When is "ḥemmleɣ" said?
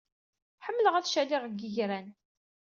0.65-0.93